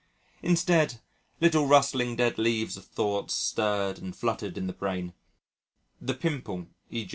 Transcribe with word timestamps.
Instead, 0.41 0.99
little 1.39 1.67
rustling 1.67 2.15
dead 2.15 2.39
leaves 2.39 2.75
of 2.75 2.85
thoughts 2.85 3.35
stirred 3.35 3.99
and 3.99 4.15
fluttered 4.15 4.57
in 4.57 4.65
the 4.65 4.73
brain 4.73 5.13
the 6.01 6.15
pimple 6.15 6.65
_e. 6.91 7.07